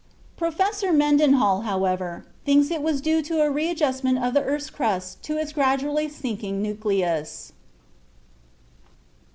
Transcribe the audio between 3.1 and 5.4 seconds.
to a readjustment of the earth's crust to